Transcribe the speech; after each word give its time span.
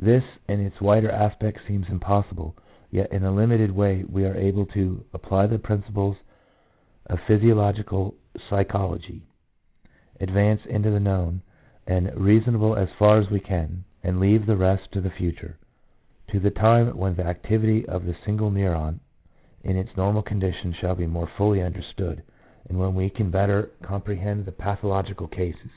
2 0.00 0.06
This 0.06 0.24
in 0.48 0.60
its 0.60 0.80
wider 0.80 1.10
aspects 1.10 1.60
seems 1.68 1.90
impossible, 1.90 2.56
yet 2.90 3.12
in 3.12 3.22
a 3.22 3.30
limited 3.30 3.70
way 3.72 4.02
we 4.02 4.24
are 4.24 4.34
able 4.34 4.64
to 4.64 5.04
apply 5.12 5.46
the 5.46 5.58
principles 5.58 6.16
of 7.04 7.18
physiolo 7.28 7.74
gical 7.76 8.14
psychology, 8.48 9.26
advance 10.20 10.64
into 10.64 10.88
the 10.90 10.98
known 10.98 11.42
and 11.86 12.16
reasonable 12.18 12.74
as 12.74 12.88
far 12.98 13.18
as 13.18 13.28
we 13.28 13.40
can, 13.40 13.84
and 14.02 14.18
leave 14.18 14.46
the 14.46 14.56
rest 14.56 14.90
to 14.92 15.02
the 15.02 15.10
future— 15.10 15.58
to 16.30 16.40
the 16.40 16.50
time 16.50 16.96
when 16.96 17.14
the 17.16 17.26
activity 17.26 17.86
of 17.86 18.06
the 18.06 18.16
single 18.24 18.50
neuron 18.50 19.00
in 19.62 19.76
its 19.76 19.94
normal 19.98 20.22
condition 20.22 20.72
shall 20.72 20.94
be 20.94 21.06
more 21.06 21.26
fully 21.36 21.60
understood, 21.60 22.22
and 22.70 22.78
when 22.78 22.94
we 22.94 23.10
can 23.10 23.30
better 23.30 23.64
comprehend 23.82 24.46
the 24.46 24.50
pathological 24.50 25.26
cases. 25.28 25.68